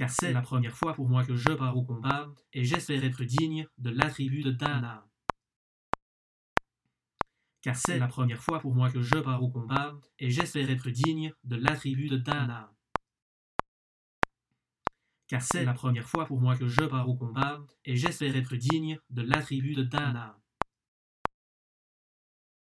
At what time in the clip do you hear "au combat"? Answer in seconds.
1.76-2.26, 9.42-9.92, 17.06-17.60